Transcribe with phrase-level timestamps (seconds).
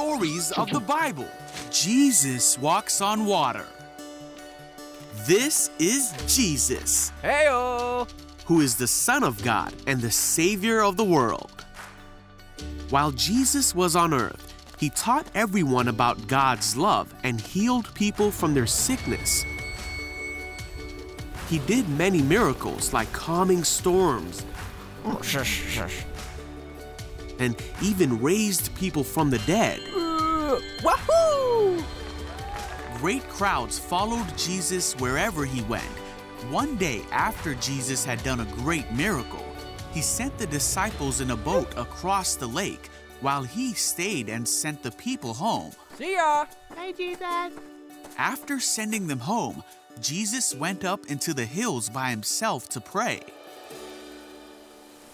[0.00, 1.28] stories of the Bible.
[1.70, 3.66] Jesus walks on water.
[5.26, 8.08] This is Jesus, Heyo!
[8.46, 11.66] who is the Son of God and the Savior of the world.
[12.88, 18.54] While Jesus was on earth, he taught everyone about God's love and healed people from
[18.54, 19.44] their sickness.
[21.50, 24.46] He did many miracles like calming storms
[25.04, 26.04] oh, Shush, shush.
[27.40, 29.80] And even raised people from the dead.
[29.94, 31.82] Uh, wahoo!
[32.98, 35.84] Great crowds followed Jesus wherever he went.
[36.50, 39.44] One day, after Jesus had done a great miracle,
[39.92, 42.88] he sent the disciples in a boat across the lake
[43.20, 45.72] while he stayed and sent the people home.
[45.96, 46.46] See ya!
[46.76, 47.52] Hey, Jesus.
[48.16, 49.62] After sending them home,
[50.00, 53.20] Jesus went up into the hills by himself to pray.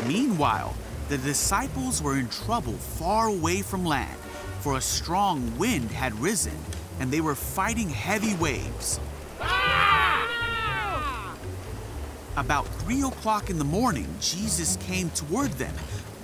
[0.07, 0.75] Meanwhile,
[1.09, 4.19] the disciples were in trouble far away from land,
[4.61, 6.57] for a strong wind had risen,
[7.01, 9.01] and they were fighting heavy waves.
[12.37, 15.75] About three o'clock in the morning, Jesus came toward them,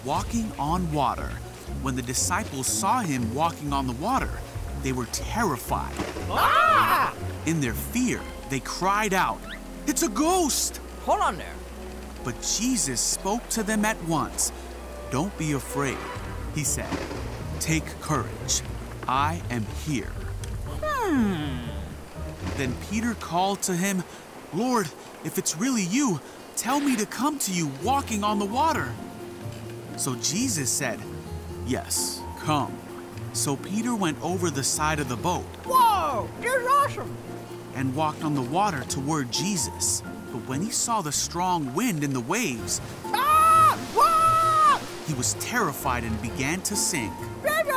[0.05, 1.31] walking on water.
[1.81, 4.31] When the disciples saw him walking on the water,
[4.83, 5.95] they were terrified.
[6.29, 7.15] Ah!
[7.47, 8.21] In their fear,
[8.51, 9.41] they cried out,
[9.87, 10.81] It's a ghost!
[11.05, 11.55] Hold on there.
[12.25, 14.53] But Jesus spoke to them at once.
[15.11, 15.99] Don't be afraid,
[16.55, 16.89] he said.
[17.61, 18.63] Take courage.
[19.09, 20.13] I am here.
[20.83, 21.59] Hmm.
[22.57, 24.05] Then Peter called to him,
[24.53, 24.89] Lord,
[25.25, 26.21] if it's really you,
[26.57, 28.93] tell me to come to you walking on the water.
[29.97, 31.01] So Jesus said,
[31.67, 32.77] Yes, come.
[33.33, 36.29] So Peter went over the side of the boat Whoa!
[36.43, 37.17] You're awesome!
[37.75, 40.03] and walked on the water toward Jesus.
[40.33, 43.79] But when he saw the strong wind and the waves, Ah!
[43.95, 44.81] Whoa!
[45.07, 47.13] he was terrified and began to sink.
[47.43, 47.71] Baby,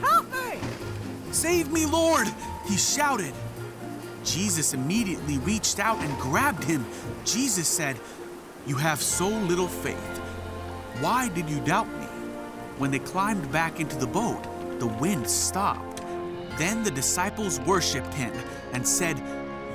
[0.00, 0.58] help me!
[1.32, 2.26] Save me, Lord!
[2.66, 3.34] He shouted.
[4.24, 6.86] Jesus immediately reached out and grabbed him.
[7.24, 7.98] Jesus said,
[8.66, 10.18] You have so little faith.
[11.00, 12.06] Why did you doubt me?
[12.78, 14.42] When they climbed back into the boat,
[14.80, 16.02] the wind stopped.
[16.58, 18.32] Then the disciples worshiped him
[18.72, 19.20] and said,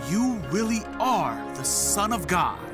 [0.10, 2.73] You really are the Son of God.